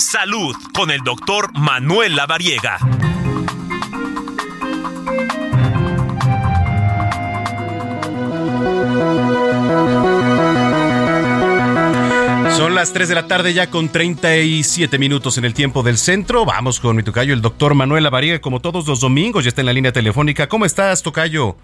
[0.00, 2.78] Salud con el doctor Manuel Lavariega.
[12.56, 16.46] Son las 3 de la tarde ya con 37 minutos en el tiempo del centro.
[16.46, 19.66] Vamos con mi tocayo, el doctor Manuel Lavariega, como todos los domingos, ya está en
[19.66, 20.48] la línea telefónica.
[20.48, 21.56] ¿Cómo estás, tocayo?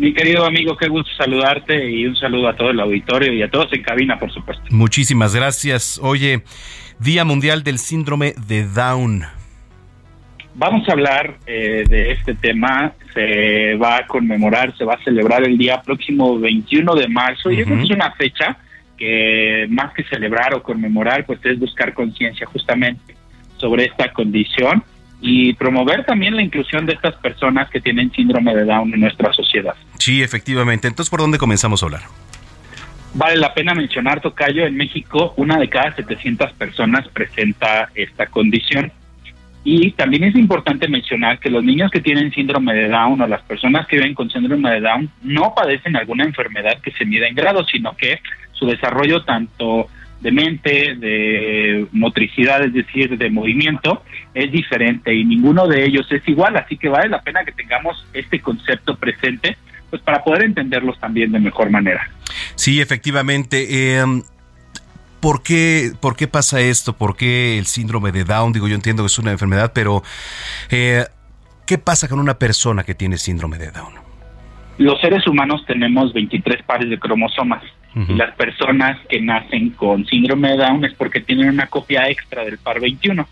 [0.00, 3.50] Mi querido amigo, qué gusto saludarte y un saludo a todo el auditorio y a
[3.50, 4.64] todos en cabina, por supuesto.
[4.70, 6.00] Muchísimas gracias.
[6.02, 6.42] Oye,
[6.98, 9.24] Día Mundial del Síndrome de Down.
[10.54, 12.94] Vamos a hablar eh, de este tema.
[13.12, 17.60] Se va a conmemorar, se va a celebrar el día próximo 21 de marzo y
[17.60, 18.56] es una fecha
[18.96, 23.14] que más que celebrar o conmemorar, pues es buscar conciencia justamente
[23.58, 24.82] sobre esta condición
[25.20, 29.32] y promover también la inclusión de estas personas que tienen síndrome de Down en nuestra
[29.32, 29.74] sociedad.
[29.98, 30.88] Sí, efectivamente.
[30.88, 32.02] Entonces, ¿por dónde comenzamos a hablar?
[33.12, 38.92] Vale la pena mencionar, Tocayo, en México una de cada 700 personas presenta esta condición.
[39.62, 43.42] Y también es importante mencionar que los niños que tienen síndrome de Down o las
[43.42, 47.34] personas que viven con síndrome de Down no padecen alguna enfermedad que se mida en
[47.34, 48.20] grado, sino que
[48.52, 49.88] su desarrollo tanto
[50.20, 54.02] de mente, de motricidad, es decir, de movimiento,
[54.34, 58.06] es diferente y ninguno de ellos es igual, así que vale la pena que tengamos
[58.12, 59.56] este concepto presente,
[59.88, 62.08] pues para poder entenderlos también de mejor manera.
[62.54, 63.66] Sí, efectivamente.
[63.70, 64.04] Eh,
[65.20, 66.94] ¿Por qué, ¿Por qué pasa esto?
[66.96, 68.52] ¿Por qué el síndrome de Down?
[68.52, 70.02] Digo, yo entiendo que es una enfermedad, pero
[70.70, 71.04] eh,
[71.66, 73.94] ¿qué pasa con una persona que tiene síndrome de Down?
[74.78, 77.62] Los seres humanos tenemos 23 pares de cromosomas
[77.94, 82.44] y las personas que nacen con síndrome de Down es porque tienen una copia extra
[82.44, 83.26] del par 21,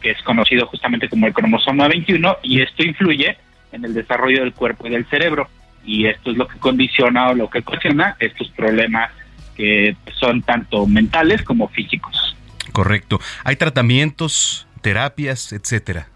[0.00, 3.36] que es conocido justamente como el cromosoma 21 y esto influye
[3.72, 5.48] en el desarrollo del cuerpo y del cerebro
[5.84, 9.10] y esto es lo que condiciona o lo que ocasiona estos problemas
[9.56, 12.36] que son tanto mentales como físicos.
[12.72, 13.20] Correcto.
[13.44, 16.08] ¿Hay tratamientos, terapias, etcétera?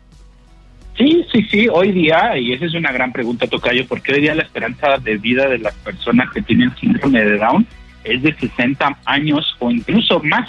[0.96, 4.34] Sí, sí, sí, hoy día, y esa es una gran pregunta, Tocayo, porque hoy día
[4.34, 7.66] la esperanza de vida de las personas que tienen síndrome de Down
[8.04, 10.48] es de 60 años o incluso más.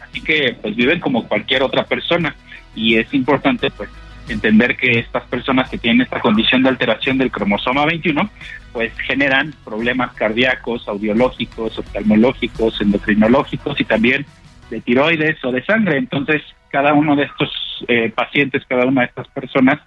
[0.00, 2.34] Así que pues viven como cualquier otra persona
[2.74, 3.90] y es importante pues
[4.28, 8.28] entender que estas personas que tienen esta condición de alteración del cromosoma 21,
[8.72, 14.26] pues generan problemas cardíacos, audiológicos, oftalmológicos, endocrinológicos y también
[14.70, 15.98] de tiroides o de sangre.
[15.98, 17.50] Entonces, cada uno de estos
[17.88, 19.78] eh, pacientes, cada una de estas personas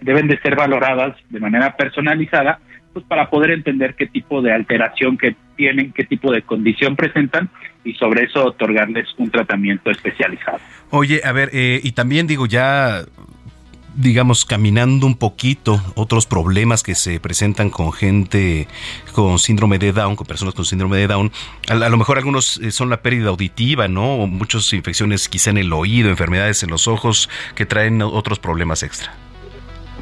[0.00, 2.58] deben de ser valoradas de manera personalizada,
[2.92, 7.48] pues para poder entender qué tipo de alteración que tienen, qué tipo de condición presentan
[7.84, 10.58] y sobre eso otorgarles un tratamiento especializado.
[10.90, 13.04] Oye, a ver, eh, y también digo, ya
[13.94, 18.66] digamos, caminando un poquito otros problemas que se presentan con gente
[19.12, 21.30] con síndrome de Down, con personas con síndrome de Down.
[21.68, 24.16] A, lo mejor algunos eh, son la pérdida auditiva, ¿no?
[24.16, 28.82] O muchas infecciones quizá en el oído, enfermedades en los ojos que traen otros problemas
[28.82, 29.12] extra.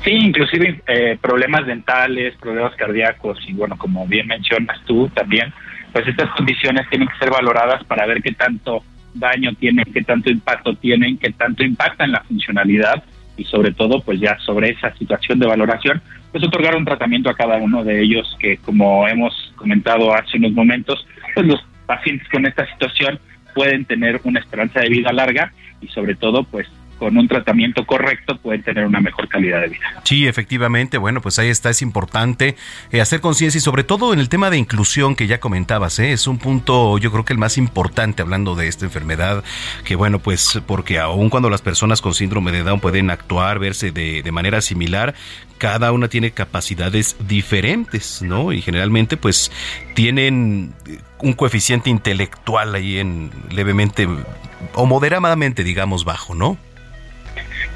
[0.02, 5.52] Sí, inclusive eh, problemas dentales, problemas cardíacos y bueno, como bien mencionas tú también,
[5.92, 10.30] pues estas condiciones tienen que ser valoradas para ver qué tanto daño tienen, qué tanto
[10.30, 13.02] impacto tienen, qué tanto impactan la funcionalidad
[13.36, 16.00] y sobre todo pues ya sobre esa situación de valoración
[16.32, 20.52] pues otorgar un tratamiento a cada uno de ellos que como hemos comentado hace unos
[20.52, 23.18] momentos pues los pacientes con esta situación
[23.54, 26.68] pueden tener una esperanza de vida larga y sobre todo pues
[27.00, 30.02] con un tratamiento correcto pueden tener una mejor calidad de vida.
[30.04, 32.56] Sí, efectivamente, bueno, pues ahí está, es importante
[32.92, 36.12] eh, hacer conciencia y sobre todo en el tema de inclusión que ya comentabas, ¿eh?
[36.12, 39.42] es un punto yo creo que el más importante hablando de esta enfermedad,
[39.84, 43.92] que bueno, pues porque aun cuando las personas con síndrome de Down pueden actuar, verse
[43.92, 45.14] de, de manera similar,
[45.56, 48.52] cada una tiene capacidades diferentes, ¿no?
[48.52, 49.50] Y generalmente pues
[49.94, 50.74] tienen
[51.22, 54.06] un coeficiente intelectual ahí en levemente
[54.74, 56.58] o moderadamente, digamos, bajo, ¿no?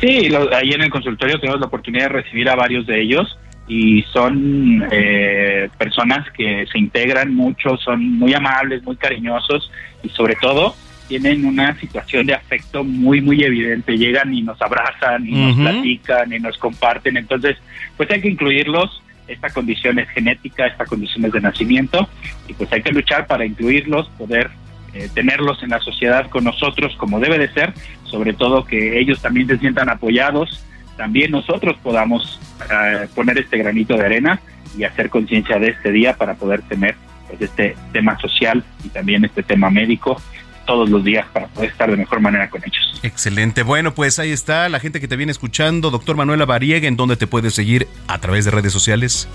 [0.00, 4.02] Sí, ahí en el consultorio tenemos la oportunidad de recibir a varios de ellos y
[4.12, 9.70] son eh, personas que se integran mucho, son muy amables, muy cariñosos
[10.02, 10.74] y sobre todo
[11.08, 13.96] tienen una situación de afecto muy, muy evidente.
[13.96, 17.16] Llegan y nos abrazan y nos platican y nos comparten.
[17.16, 17.56] Entonces,
[17.96, 19.02] pues hay que incluirlos.
[19.26, 22.06] Esta condición es genética, esta condición es de nacimiento
[22.46, 24.50] y pues hay que luchar para incluirlos, poder
[24.94, 27.74] eh, tenerlos en la sociedad con nosotros como debe de ser,
[28.04, 30.64] sobre todo que ellos también se sientan apoyados,
[30.96, 34.40] también nosotros podamos eh, poner este granito de arena
[34.78, 36.94] y hacer conciencia de este día para poder tener
[37.28, 40.20] pues, este tema social y también este tema médico
[40.66, 43.00] todos los días para poder estar de mejor manera con ellos.
[43.02, 43.62] Excelente.
[43.62, 45.90] Bueno, pues ahí está la gente que te viene escuchando.
[45.90, 49.28] Doctor Manuela Variega, ¿en dónde te puedes seguir a través de redes sociales?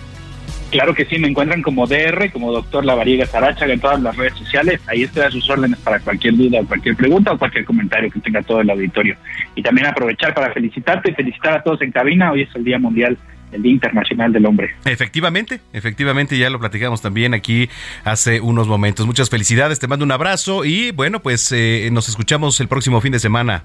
[0.71, 4.33] Claro que sí, me encuentran como DR, como doctor Lavariega Sarachaga en todas las redes
[4.36, 4.80] sociales.
[4.88, 8.44] Ahí estoy a sus órdenes para cualquier duda, cualquier pregunta o cualquier comentario que tenga
[8.44, 9.16] todo el auditorio.
[9.56, 12.31] Y también aprovechar para felicitarte y felicitar a todos en cabina.
[12.31, 13.18] Hoy es el Día Mundial
[13.51, 14.75] el Día Internacional del Hombre.
[14.86, 17.68] Efectivamente, efectivamente, ya lo platicamos también aquí
[18.04, 19.07] hace unos momentos.
[19.07, 23.12] Muchas felicidades, te mando un abrazo y bueno, pues eh, nos escuchamos el próximo fin
[23.12, 23.63] de semana.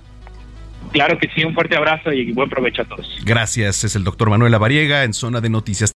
[0.93, 3.19] Claro que sí, un fuerte abrazo y buen provecho a todos.
[3.25, 5.93] Gracias, es el doctor Manuel Lavariega en Zona de Noticias.